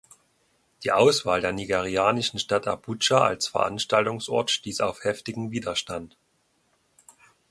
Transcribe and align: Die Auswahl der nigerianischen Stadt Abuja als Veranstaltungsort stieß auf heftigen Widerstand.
Die 0.83 0.91
Auswahl 0.91 1.41
der 1.41 1.51
nigerianischen 1.51 2.39
Stadt 2.39 2.65
Abuja 2.65 3.19
als 3.19 3.49
Veranstaltungsort 3.49 4.49
stieß 4.49 4.81
auf 4.81 5.03
heftigen 5.03 5.51
Widerstand. 5.51 6.17